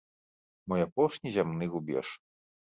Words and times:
Мой 0.73 0.81
апошні 0.87 1.29
зямны 1.37 1.69
рубеж. 1.75 2.07